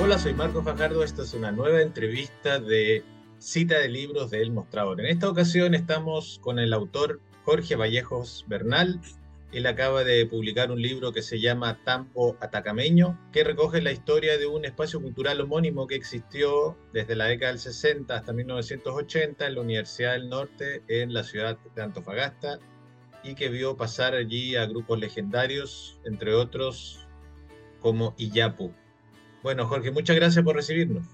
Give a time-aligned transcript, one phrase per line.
[0.00, 1.04] Hola, soy Marco Fajardo.
[1.04, 3.04] Esta es una nueva entrevista de
[3.38, 5.00] cita de libros de Mostrador.
[5.00, 9.00] En esta ocasión estamos con el autor Jorge Vallejos Bernal.
[9.52, 14.38] Él acaba de publicar un libro que se llama Tampo Atacameño, que recoge la historia
[14.38, 19.54] de un espacio cultural homónimo que existió desde la década del 60 hasta 1980 en
[19.54, 22.58] la Universidad del Norte en la ciudad de Antofagasta
[23.22, 27.06] y que vio pasar allí a grupos legendarios, entre otros
[27.80, 28.72] como Iyapu.
[29.42, 31.04] Bueno, Jorge, muchas gracias por recibirnos.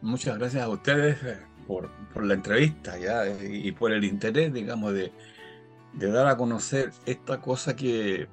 [0.00, 5.12] Muchas gracias a ustedes eh, por, la entrevista ya, y por el interés, digamos, de,
[5.92, 8.26] dar a conocer esta cosa que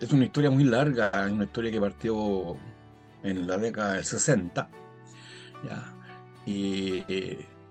[0.00, 2.56] es una historia muy larga, una historia que partió
[3.24, 4.68] en la década del 60.
[5.64, 5.94] ¿ya?
[6.46, 7.02] Y,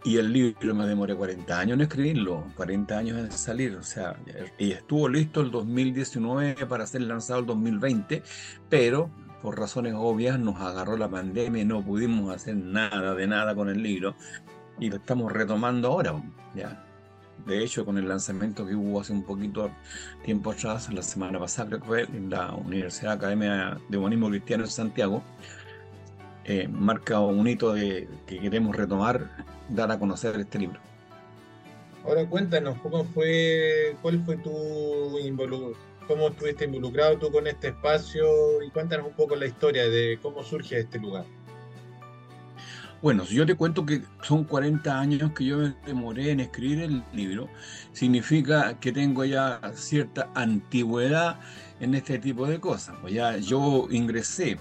[0.03, 4.15] y el libro me demoré 40 años en escribirlo, 40 años en salir, o sea,
[4.57, 8.23] y estuvo listo el 2019 para ser lanzado el 2020,
[8.67, 13.55] pero por razones obvias nos agarró la pandemia y no pudimos hacer nada de nada
[13.55, 14.15] con el libro
[14.79, 16.21] y lo estamos retomando ahora,
[16.55, 16.85] ya.
[17.45, 19.71] De hecho, con el lanzamiento que hubo hace un poquito
[20.23, 24.63] tiempo atrás, la semana pasada creo que fue en la Universidad Academia de Humanismo Cristiano
[24.63, 25.23] de Santiago,
[26.45, 29.29] eh, marca un hito de, que queremos retomar,
[29.69, 30.79] dar a conocer este libro.
[32.03, 35.19] Ahora cuéntanos, ¿cómo fue, cuál fue tu
[36.11, 40.43] cómo estuviste involucrado tú con este espacio y cuéntanos un poco la historia de cómo
[40.43, 41.23] surge este lugar.
[43.01, 46.81] Bueno, si yo te cuento que son 40 años que yo me demoré en escribir
[46.81, 47.47] el libro,
[47.93, 51.39] significa que tengo ya cierta antigüedad
[51.79, 52.95] en este tipo de cosas.
[53.01, 54.59] Pues ya yo ingresé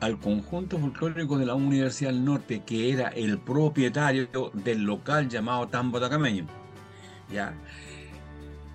[0.00, 5.66] al conjunto folclórico de la Universidad del Norte, que era el propietario del local llamado
[5.66, 6.46] Tambo Tacameño.
[7.32, 7.52] ¿ya?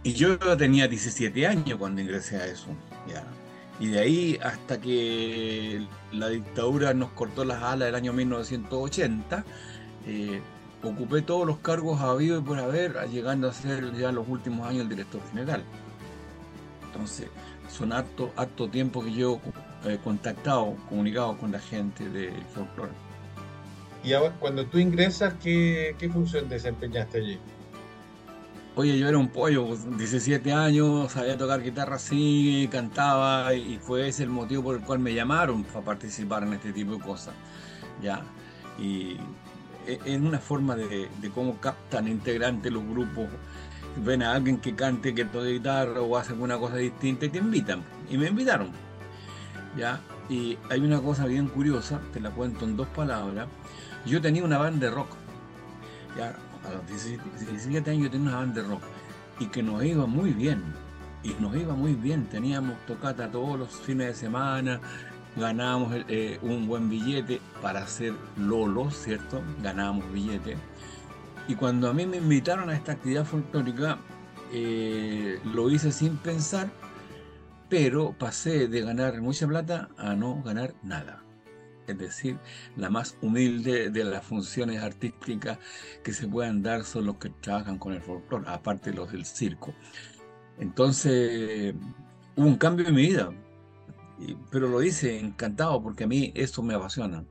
[0.03, 2.67] Y yo tenía 17 años cuando ingresé a eso.
[3.07, 3.23] ¿ya?
[3.79, 9.43] Y de ahí hasta que la dictadura nos cortó las alas el año 1980,
[10.05, 10.41] eh,
[10.83, 14.83] ocupé todos los cargos habidos y por haber, llegando a ser ya los últimos años
[14.83, 15.63] el director general.
[16.87, 17.27] Entonces,
[17.69, 19.39] son harto, harto tiempo que yo
[19.85, 22.91] he contactado, comunicado con la gente del folclore.
[24.03, 27.39] Y ahora, cuando tú ingresas, ¿qué, qué función desempeñaste allí?
[28.79, 34.07] Oye, yo era un pollo, 17 pues, años, sabía tocar guitarra así, cantaba, y fue
[34.07, 37.33] ese el motivo por el cual me llamaron para participar en este tipo de cosas.
[38.01, 38.21] Ya.
[38.77, 39.17] Y
[39.85, 43.27] e, es una forma de, cómo captan integrantes los grupos
[43.97, 47.39] ven a alguien que cante, que toque guitarra o hace alguna cosa distinta y te
[47.39, 47.83] invitan.
[48.09, 48.71] Y me invitaron.
[49.75, 49.99] ¿ya?
[50.29, 53.49] Y hay una cosa bien curiosa, te la cuento en dos palabras.
[54.05, 55.09] Yo tenía una banda de rock.
[56.17, 56.33] ¿ya?
[56.65, 58.81] A los 17 años tenía una banda rock
[59.39, 60.63] y que nos iba muy bien.
[61.23, 62.27] Y nos iba muy bien.
[62.27, 64.79] Teníamos tocata todos los fines de semana,
[65.35, 69.41] ganábamos eh, un buen billete para hacer lolos, ¿cierto?
[69.61, 70.57] Ganábamos billete
[71.49, 73.97] y cuando a mí me invitaron a esta actividad folclórica,
[74.53, 76.69] eh, lo hice sin pensar,
[77.67, 81.23] pero pasé de ganar mucha plata a no ganar nada.
[81.89, 82.37] Es decir,
[82.77, 85.57] la más humilde de las funciones artísticas
[86.03, 89.73] que se puedan dar son los que trabajan con el folclore, aparte los del circo.
[90.59, 91.73] Entonces,
[92.35, 93.31] hubo un cambio en mi vida,
[94.51, 97.25] pero lo hice encantado porque a mí eso me apasiona.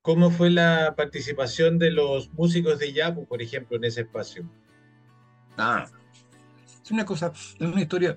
[0.00, 4.48] ¿Cómo fue la participación de los músicos de Yapu, por ejemplo, en ese espacio?
[5.58, 5.86] Ah,
[6.82, 8.16] es una cosa, es una historia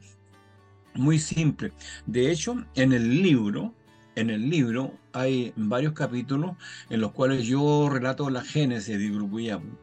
[0.93, 1.73] muy simple.
[2.05, 3.73] De hecho, en el libro,
[4.15, 6.57] en el libro hay varios capítulos
[6.89, 9.77] en los cuales yo relato la génesis de Grupo Yapu.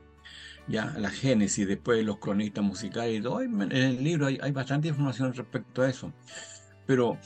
[0.67, 3.41] Ya, la génesis, después los cronistas musicales y todo.
[3.41, 6.13] En el libro hay, hay bastante información respecto a eso.
[6.87, 7.17] Pero,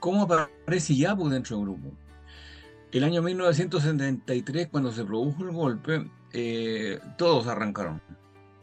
[0.00, 1.92] ¿cómo aparece Yapu dentro del grupo?
[2.90, 8.00] El año 1973, cuando se produjo el golpe, eh, todos arrancaron.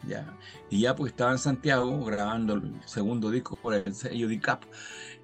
[0.07, 0.25] ¿ya?
[0.69, 4.63] Y ya pues estaba en Santiago grabando el segundo disco por el sello DICAP.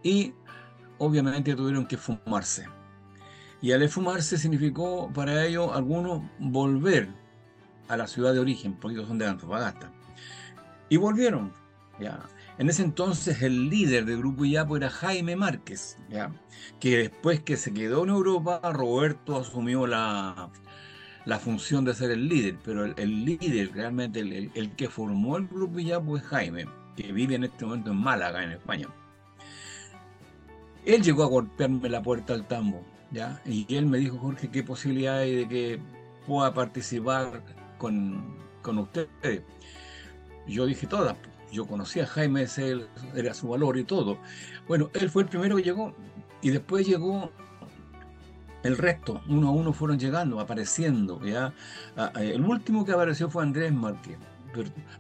[0.04, 0.34] Y
[0.98, 2.66] obviamente tuvieron que fumarse.
[3.62, 7.10] Y al fumarse significó para ellos algunos volver
[7.88, 9.92] a la ciudad de origen, porque ellos son de Antofagasta.
[10.90, 11.52] Y volvieron.
[12.00, 12.20] ¿ya?
[12.58, 16.32] En ese entonces el líder del grupo Iapo era Jaime Márquez, ¿ya?
[16.80, 20.50] que después que se quedó en Europa, Roberto asumió la,
[21.26, 25.80] la función de ser el líder, pero el, líder, realmente el, que formó el grupo
[25.80, 28.88] Iapo es Jaime, que vive en este momento en Málaga, en España.
[30.88, 32.82] Él llegó a golpearme la puerta al tambo,
[33.12, 33.42] ¿ya?
[33.46, 35.80] y él me dijo, Jorge, ¿qué posibilidad hay de que
[36.26, 37.44] pueda participar
[37.78, 39.42] con, con ustedes?
[40.48, 41.18] Yo dije todas,
[41.52, 44.18] yo conocía a Jaime, ese era su valor y todo.
[44.66, 45.94] Bueno, él fue el primero que llegó
[46.42, 47.34] Y después llegó
[48.64, 51.20] el resto, uno a uno fueron llegando, apareciendo.
[51.26, 51.54] ¿ya?
[52.16, 54.18] El último que apareció fue Andrés Márquez.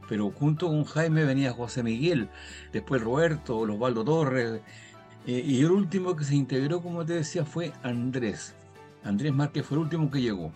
[0.08, 2.30] Pero, junto con Jaime venía José Miguel,
[2.72, 4.62] después Roberto, Osvaldo Torres,
[5.28, 8.56] y el último que se integró, como te decía, fue Andrés.
[9.04, 10.54] Andrés Márquez fue el último que llegó.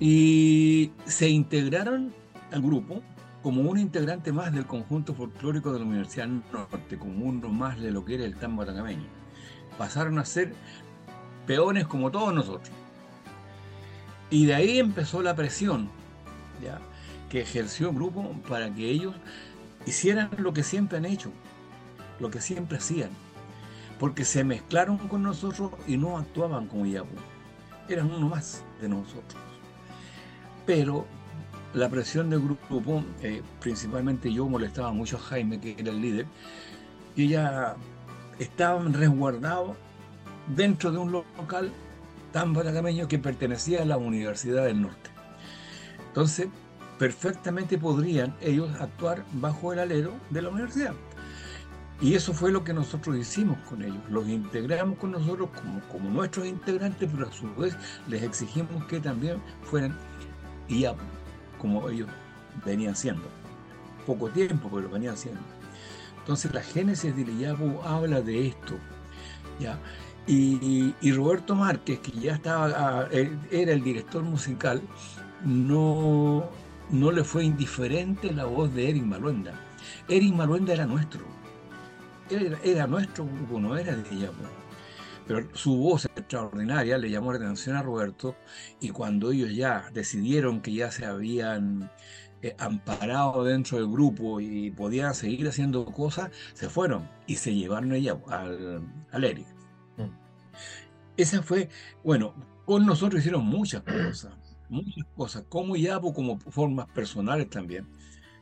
[0.00, 2.12] Y se integraron
[2.50, 3.02] al grupo
[3.42, 7.90] como un integrante más del conjunto folclórico de la Universidad Norte, como uno más de
[7.90, 9.06] lo que era el tambo atacameño.
[9.78, 10.52] Pasaron a ser
[11.46, 12.70] peones como todos nosotros.
[14.30, 15.88] Y de ahí empezó la presión
[16.62, 16.80] ¿ya?
[17.28, 19.14] que ejerció el grupo para que ellos
[19.86, 21.30] hicieran lo que siempre han hecho,
[22.20, 23.10] lo que siempre hacían,
[23.98, 27.14] porque se mezclaron con nosotros y no actuaban como Yapu,
[27.88, 29.40] eran uno más de nosotros.
[30.66, 31.06] Pero
[31.74, 36.26] la presión del grupo, eh, principalmente yo molestaba mucho a Jaime, que era el líder,
[37.16, 37.76] y ya
[38.38, 39.76] estaban resguardados
[40.54, 41.72] dentro de un local
[42.32, 45.10] tan baratameño que pertenecía a la Universidad del Norte.
[46.08, 46.48] Entonces,
[46.98, 50.94] perfectamente podrían ellos actuar bajo el alero de la universidad.
[52.00, 54.02] Y eso fue lo que nosotros hicimos con ellos.
[54.10, 57.76] Los integramos con nosotros como, como nuestros integrantes, pero a su vez
[58.08, 59.96] les exigimos que también fueran
[60.68, 61.02] IAPU,
[61.58, 62.08] como ellos
[62.64, 63.24] venían siendo.
[64.06, 65.40] Poco tiempo, pero venían siendo.
[66.18, 68.74] Entonces la génesis del IAPU habla de esto.
[69.60, 69.78] ¿ya?
[70.26, 74.80] Y, Roberto Márquez, que ya estaba, era el director musical,
[75.44, 76.48] no,
[76.90, 79.52] no le fue indiferente la voz de Eric Maluenda.
[80.08, 81.20] Eric Maluenda era nuestro.
[82.28, 84.30] Era, era nuestro grupo, no era de ella.
[85.26, 88.36] Pero su voz extraordinaria le llamó la atención a Roberto
[88.80, 91.90] y cuando ellos ya decidieron que ya se habían
[92.42, 97.92] eh, amparado dentro del grupo y podían seguir haciendo cosas, se fueron y se llevaron
[97.94, 99.48] ella al, al Eric.
[101.16, 101.68] Esa fue,
[102.02, 102.34] bueno,
[102.64, 104.34] con nosotros hicieron muchas cosas,
[104.68, 107.88] muchas cosas, como ya como formas personales también.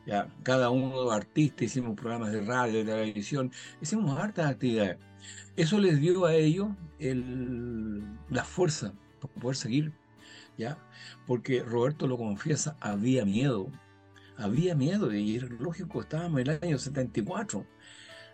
[0.05, 3.51] Ya, cada uno artistas hicimos programas de radio, de televisión,
[3.81, 4.97] hicimos hartas actividades.
[5.55, 6.69] Eso les dio a ellos
[6.99, 9.93] el, la fuerza para poder seguir,
[10.57, 10.77] ¿ya?
[11.25, 13.71] Porque Roberto lo confiesa, había miedo,
[14.35, 17.65] había miedo, y era lógico, estábamos en el año 74,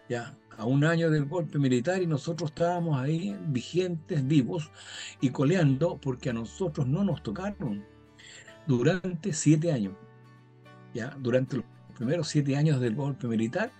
[0.09, 0.35] ¿ya?
[0.59, 4.69] a un año del golpe militar y nosotros estábamos ahí vigentes, vivos
[5.21, 7.85] y coleando porque a nosotros no nos tocaron
[8.67, 9.93] durante siete años.
[10.93, 11.15] ¿Ya?
[11.19, 11.65] Durante los
[11.95, 13.71] primeros siete años del golpe militar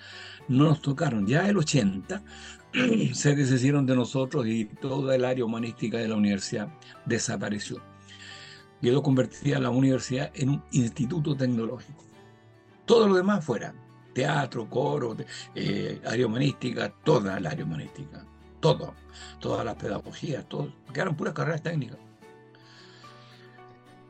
[0.48, 1.26] no nos tocaron.
[1.28, 2.22] Ya el 80
[3.14, 6.70] se deshicieron de nosotros y toda el área humanística de la universidad
[7.06, 7.82] desapareció.
[8.82, 12.06] Quedó convertida la universidad en un instituto tecnológico.
[12.86, 13.74] Todo lo demás fuera
[14.14, 15.16] teatro, coro,
[15.56, 18.26] eh, área humanística, toda la área humanística,
[18.60, 18.94] todo,
[19.40, 21.98] todas las pedagogías, todo, quedaron puras carreras técnicas.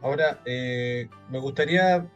[0.01, 2.07] Ahora, eh, me gustaría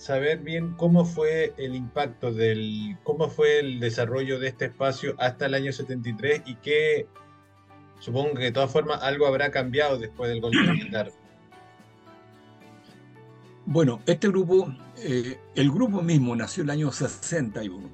[0.00, 5.44] saber bien cómo fue el impacto del, cómo fue el desarrollo de este espacio hasta
[5.44, 7.06] el año 73 y qué,
[7.98, 11.12] supongo que de todas formas algo habrá cambiado después del golpe militar.
[13.66, 17.90] Bueno, este grupo, eh, el grupo mismo nació el año 61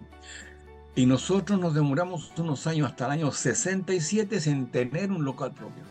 [0.95, 5.83] y nosotros nos demoramos unos años hasta el año 67 sin tener un local propio.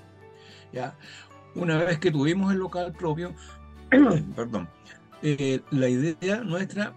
[0.72, 0.96] ¿ya?
[1.56, 3.34] Una vez que tuvimos el local propio,
[4.36, 4.70] perdón,
[5.22, 6.94] eh, la idea nuestra,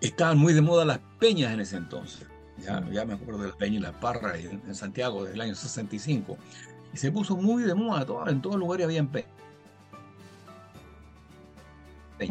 [0.00, 2.26] estaban muy de moda las peñas en ese entonces.
[2.58, 6.36] Ya, me acuerdo de las peñas y las parras en, Santiago desde el año 65.
[6.92, 9.26] Y se puso muy de moda, en todos lugares había peñas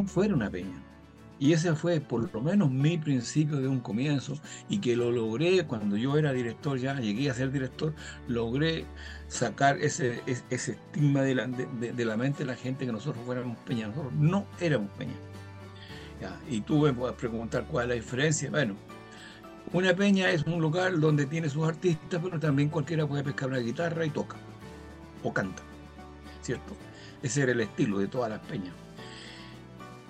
[0.08, 0.81] fuera una peña.
[1.41, 4.36] Y ese fue por lo menos mi principio de un comienzo
[4.69, 7.95] y que lo logré cuando yo era director, ya llegué a ser director,
[8.27, 8.86] logré
[9.27, 13.57] sacar ese, ese, estigma de la, de, la, mente de la gente que nosotros fuéramos
[13.65, 13.88] peña.
[13.88, 15.15] Nosotros no éramos peña.
[16.48, 18.51] y tú me puedes preguntar cuál es la diferencia.
[18.51, 18.75] Bueno,
[19.74, 23.57] una peña es un lugar donde tiene sus artistas, pero también cualquiera puede pescar una
[23.57, 24.38] guitarra y toca
[25.24, 25.63] o canta,
[26.43, 26.75] ¿cierto?
[27.24, 28.75] Ese era el estilo de todas las peñas.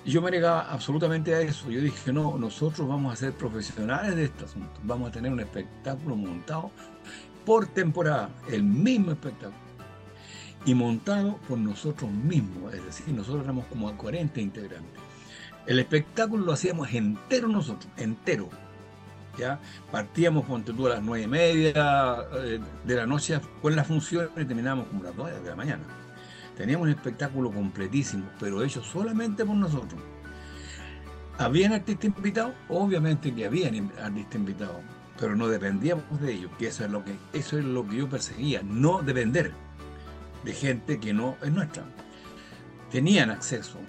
[0.06, 1.70] Yo me negaba absolutamente a eso.
[1.70, 4.80] Yo dije, no, nosotros vamos a ser profesionales de este asunto.
[4.84, 6.72] Vamos a tener un espectáculo montado
[7.46, 9.60] por temporada, el mismo espectáculo.
[10.66, 15.02] Y montado por nosotros mismos, es decir, nosotros éramos como 40 integrantes.
[15.66, 18.50] El espectáculo lo hacíamos entero nosotros, entero.
[19.38, 19.60] ¿ya?
[19.92, 24.30] Partíamos con tú a las nueve y media eh, de la noche con la función
[24.36, 26.01] y terminábamos como las 2 de la mañana.
[26.62, 30.00] Teníamos un espectáculo completísimo, pero hecho solamente por nosotros.
[31.40, 32.54] ¿Habían artistas invitados?
[32.70, 34.76] Obviamente que habían artistas invitados.
[35.20, 38.08] pero no dependíamos de ellos, que eso es lo que, eso es lo que yo
[38.08, 39.54] perseguía, no depender
[40.44, 41.84] de gente que no es nuestra.
[42.92, 43.80] Tenían acceso,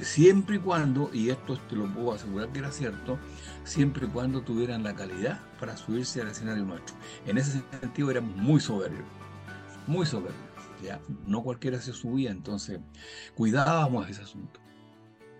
[0.00, 3.18] siempre y cuando, y esto te lo puedo asegurar que era cierto,
[3.64, 6.96] siempre y cuando tuvieran la calidad para subirse al escenario nuestro.
[7.26, 9.04] En ese sentido éramos muy soberbios,
[9.86, 10.53] muy soberbios.
[11.26, 12.80] No cualquiera se subía, entonces
[13.34, 14.60] cuidábamos ese asunto.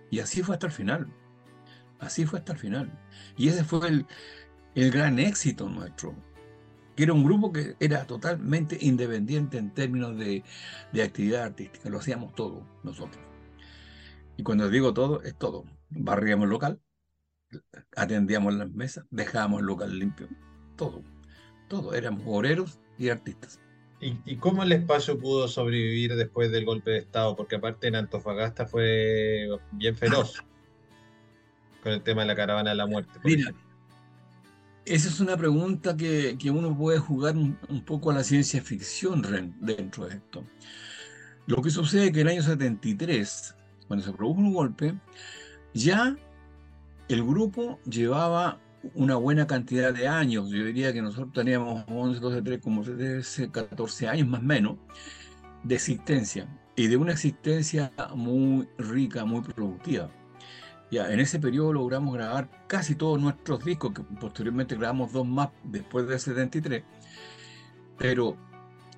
[0.09, 1.07] Y así fue hasta el final.
[1.99, 2.91] Así fue hasta el final.
[3.37, 4.05] Y ese fue el,
[4.75, 6.15] el gran éxito nuestro.
[6.95, 10.43] Que era un grupo que era totalmente independiente en términos de,
[10.93, 11.89] de actividad artística.
[11.89, 13.23] Lo hacíamos todo nosotros.
[14.37, 15.65] Y cuando digo todo, es todo.
[15.89, 16.81] Barríamos el local,
[17.95, 20.29] atendíamos las mesas, dejábamos el local limpio.
[20.75, 21.03] Todo.
[21.67, 21.93] Todo.
[21.93, 23.59] Éramos obreros y artistas.
[24.25, 27.35] ¿Y, cómo el espacio pudo sobrevivir después del golpe de Estado?
[27.35, 30.43] Porque aparte en Antofagasta fue bien feroz
[31.81, 33.19] con el tema de la caravana de la muerte.
[33.23, 33.51] Mira,
[34.85, 39.23] esa es una pregunta que, uno puede jugar un, poco a la ciencia ficción
[39.59, 40.43] dentro de esto.
[41.47, 43.55] Lo que sucede es que en el año 73,
[43.87, 44.93] cuando se produjo un golpe,
[45.73, 46.15] ya
[47.07, 48.59] el grupo llevaba
[48.93, 50.49] una buena cantidad de años.
[50.49, 54.77] Yo diría que nosotros teníamos 11, 12, 13, como 13, 14 años más o menos
[55.63, 60.09] de existencia y de una existencia muy rica, muy productiva.
[60.91, 65.49] Ya, en ese periodo logramos grabar casi todos nuestros discos, que posteriormente grabamos dos más
[65.63, 66.83] después del 73.
[67.97, 68.37] Pero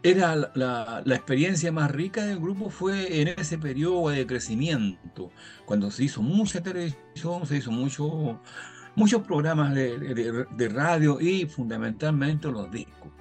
[0.03, 5.31] era la, la, experiencia más rica del grupo fue en ese periodo de crecimiento,
[5.65, 8.39] cuando se hizo mucha televisión, se hizo mucho
[8.97, 13.11] muchos programas de, radio y fundamentalmente los discos.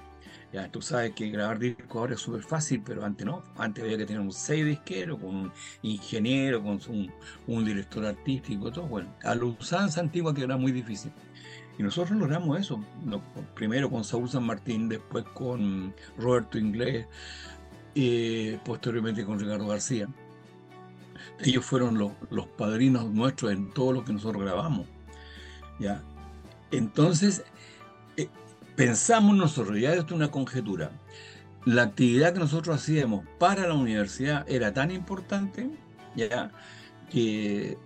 [0.51, 3.43] Ya tú sabes que grabar discos ahora es súper fácil, pero antes no.
[3.57, 5.51] Antes había que tener un seis disquero, con un
[5.83, 6.79] ingeniero, con
[7.45, 8.87] un, director artístico, todo.
[8.87, 11.11] Bueno, a la usanza antigua que era muy difícil.
[11.77, 12.83] Y nosotros logramos eso.
[13.53, 17.05] primero con Saúl San Martín, después con Roberto Inglés,
[17.93, 20.07] y posteriormente con Ricardo García.
[21.39, 24.87] Ellos fueron los, los padrinos nuestros en todo lo que nosotros grabamos.
[25.79, 26.03] ¿Ya?
[26.71, 27.43] Entonces,
[28.17, 28.29] eh,
[28.75, 30.91] pensamos nosotros, ya esto es una conjetura,
[31.65, 35.69] la actividad que nosotros hacíamos para la universidad era tan importante,
[36.15, 36.51] ya,
[37.09, 37.77] que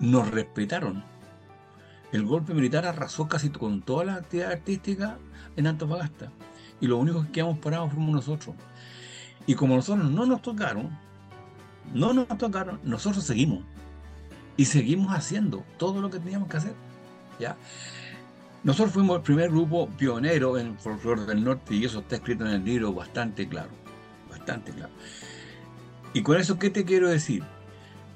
[0.00, 1.04] nos respetaron.
[2.12, 5.18] El golpe militar arrasó casi con toda la actividad artística
[5.56, 6.32] en Antofagasta.
[6.80, 8.56] Y lo único que quedamos parados fuimos nosotros.
[9.46, 10.96] Y como nosotros no nos tocaron,
[11.92, 13.64] no nos tocaron, nosotros seguimos.
[14.56, 16.74] Y seguimos haciendo todo lo que teníamos que hacer.
[18.64, 22.52] Nosotros fuimos el primer grupo pionero en folclore del norte y eso está escrito en
[22.52, 23.70] el libro bastante claro,
[24.28, 24.92] bastante claro.
[26.12, 27.44] Y con eso, ¿qué te quiero decir?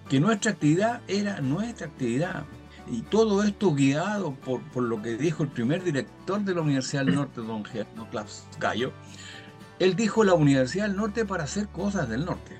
[0.08, 2.44] Que nuestra actividad era nuestra actividad.
[2.90, 7.04] Y todo esto guiado por, por lo que dijo el primer director de la Universidad
[7.04, 8.92] del Norte, don Gerardo Klaus Gallo.
[9.78, 12.58] Él dijo la Universidad del Norte para hacer cosas del norte.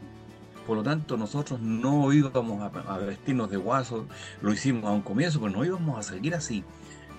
[0.67, 4.07] Por lo tanto, nosotros no íbamos a, vestirnos de guasos,
[4.41, 6.65] lo hicimos a un comienzo, pero no íbamos a seguir así.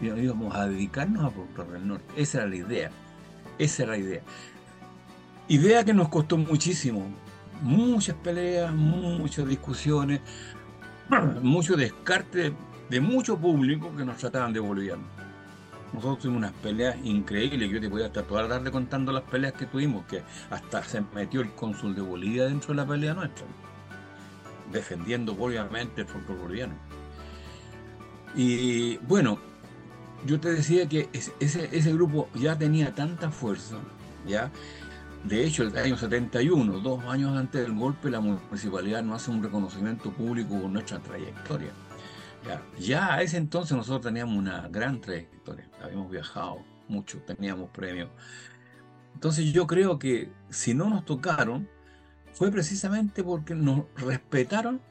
[0.01, 2.05] Íbamos a dedicarnos a Puerto del Norte.
[2.15, 2.91] Esa era la idea.
[3.57, 4.21] Esa era la idea.
[5.47, 7.05] Idea que nos costó muchísimo.
[7.61, 10.21] Muchas peleas, muchas discusiones,
[11.43, 12.53] mucho descarte
[12.89, 15.20] de mucho público que nos trataban de bolivianos.
[15.93, 17.69] Nosotros tuvimos unas peleas increíbles.
[17.69, 21.01] Yo te podía estar toda la tarde contando las peleas que tuvimos, que hasta se
[21.13, 23.45] metió el cónsul de Bolivia dentro de la pelea nuestra,
[24.71, 26.73] defendiendo obviamente el folclore boliviano.
[28.35, 29.37] Y bueno,
[30.25, 33.75] yo te decía que ese, ese grupo ya tenía tanta fuerza,
[34.25, 34.49] ¿ya?
[35.23, 39.43] De hecho, el año 71, dos años antes del golpe, la municipalidad no hace un
[39.43, 41.71] reconocimiento público con nuestra trayectoria.
[42.79, 48.09] Ya, a ese entonces nosotros teníamos una gran trayectoria, habíamos viajado mucho, teníamos premios.
[49.13, 51.69] Entonces yo creo que si no nos tocaron,
[52.33, 54.81] fue precisamente porque nos respetaron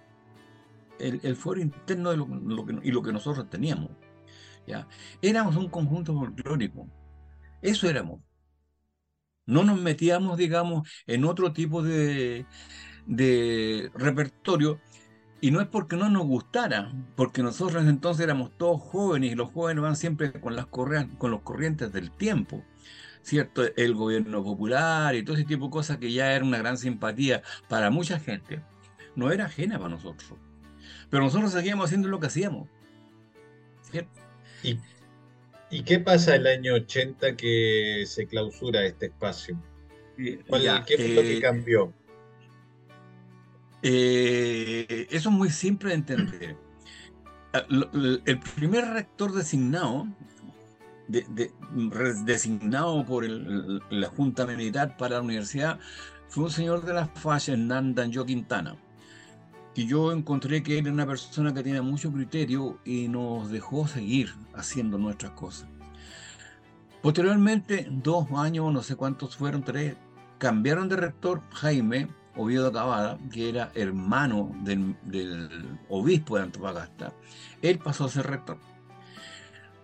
[0.99, 3.91] el, foro interno de lo, que, y lo que nosotros teníamos.
[4.67, 4.87] ¿ya?
[5.23, 6.89] Éramos un conjunto folclórico,
[7.63, 8.21] eso éramos.
[9.47, 12.47] No nos metíamos, digamos, en otro tipo de,
[13.07, 14.81] de repertorio
[15.41, 19.51] y no es porque no nos gustara, porque nosotros entonces éramos todos jóvenes y los
[19.51, 22.63] jóvenes van siempre con, las con los corrientes del tiempo.
[23.23, 23.63] ¿Cierto?
[23.77, 27.43] El gobierno popular y todo ese tipo de cosas que ya era una gran simpatía
[27.69, 28.63] para mucha gente,
[29.15, 30.33] no era ajena para nosotros.
[31.11, 32.69] Pero nosotros seguíamos haciendo lo que hacíamos.
[33.83, 34.21] ¿Cierto?
[34.63, 34.79] ¿Y,
[35.71, 39.61] ¿Y qué pasa el año 80 que se clausura este espacio?
[40.17, 41.93] ¿Qué fue lo que eh, cambió?
[43.83, 46.57] Eh, eso es muy simple de entender.
[47.53, 50.07] Ah, el primer rector designado
[52.25, 55.79] designado por la Junta Militar para la universidad
[56.29, 58.77] fue un señor de las fallas, Hernán Danjo Quintana.
[59.75, 64.35] Y yo encontré que era una persona que tiene mucho criterio y nos dejó seguir
[64.55, 65.69] haciendo nuestras cosas.
[67.03, 69.97] Posteriormente, dos años, no sé cuántos fueron, tres,
[70.39, 74.97] cambiaron de rector Jaime Oviedo Cavada, que era hermano del,
[75.89, 77.13] obispo de Antofagasta.
[77.63, 78.59] Él pasó a ser rector.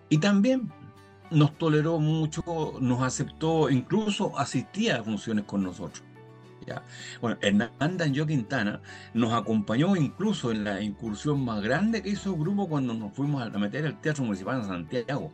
[0.09, 0.71] Y también
[1.29, 2.43] nos toleró mucho,
[2.79, 6.03] nos aceptó, incluso asistía a funciones con nosotros.
[6.65, 6.83] ¿ya?
[7.21, 8.81] Bueno, Hernán Danjo Quintana
[9.13, 13.41] nos acompañó incluso en la incursión más grande que hizo el grupo cuando nos fuimos
[13.41, 15.33] a meter al Teatro Municipal de Santiago.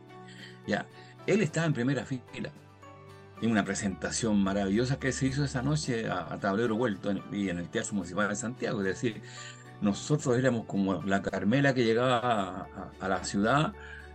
[0.66, 0.86] ¿ya?
[1.26, 2.52] Él estaba en primera fila.
[3.42, 7.68] En una presentación maravillosa que se hizo esa noche a, Tablero Vuelto y en el
[7.68, 8.80] Teatro Municipal de Santiago.
[8.80, 9.22] Es decir,
[9.80, 12.68] nosotros éramos como la Carmela que llegaba
[13.00, 13.74] a la ciudad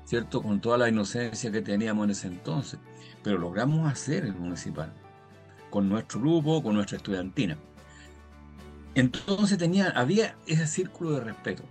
[0.09, 0.41] ¿cierto?
[0.41, 2.79] Con toda la inocencia que teníamos en ese entonces.
[3.21, 4.91] Pero logramos hacer el municipal,
[5.69, 7.59] con nuestro grupo, con nuestra estudiantina.
[8.95, 11.63] Entonces tenía, había ese círculo de respeto.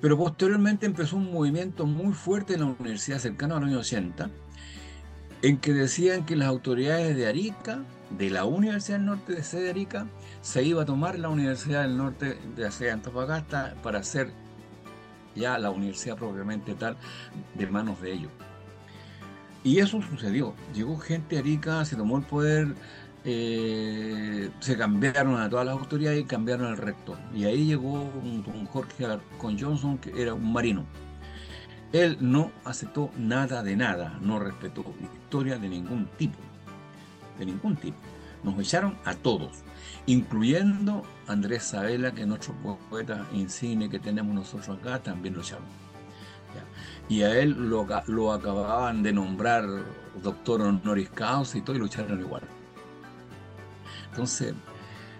[0.00, 4.28] Pero posteriormente empezó un movimiento muy fuerte en la universidad cercano al año 80,
[5.44, 7.82] en que decían que las autoridades de Arica,
[8.16, 10.06] de la Universidad del Norte de sede Arica,
[10.40, 14.30] se iba a tomar la Universidad del Norte de sede Antofagasta para hacer
[15.34, 16.96] ya la universidad propiamente tal
[17.54, 18.30] de manos de ellos.
[19.64, 20.54] Y eso sucedió.
[20.72, 22.74] Llegó gente a Arica, se tomó el poder,
[23.26, 27.18] eh, se cambiaron a todas las autoridades y cambiaron al rector.
[27.34, 30.86] Y ahí llegó un, Jorge con Johnson, que era un marino.
[31.94, 36.38] Él no aceptó nada de nada, no respetó historia de ningún tipo.
[37.38, 37.96] De ningún tipo.
[38.42, 39.64] Nos echaron a todos
[40.06, 42.54] incluyendo Andrés Sabela, que es nuestro
[42.90, 45.68] poeta insigne que tenemos nosotros acá, también lo echamos.
[47.08, 49.64] Y a él lo, lo, acababan de nombrar
[50.22, 52.42] doctor honoris causa y todo, y lo echaron igual.
[54.10, 54.54] Entonces,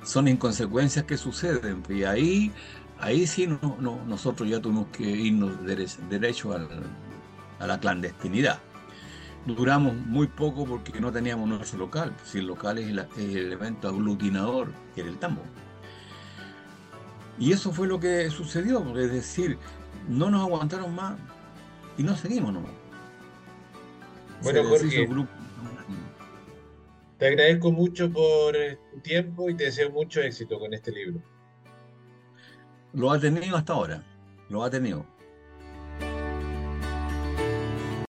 [0.02, 2.52] son inconsecuencias que suceden, y ahí,
[2.98, 6.54] ahí sí no, nosotros ya tuvimos que irnos derecho,
[7.59, 8.61] a la clandestinidad
[9.46, 12.14] duramos muy poco porque no teníamos nuestro local.
[12.24, 15.42] Si el local es el, evento aglutinador, que era el tambo.
[17.38, 19.59] Y eso fue lo que sucedió, es decir,
[20.09, 21.18] no nos aguantaron más
[21.98, 22.72] y no seguimos nomás.
[24.42, 25.09] Bueno, Jorge,
[27.18, 28.54] te agradezco mucho por
[28.92, 31.20] tu tiempo y te deseo mucho éxito con este libro.
[32.94, 34.04] Lo ha tenido hasta ahora,
[34.48, 35.04] lo ha tenido.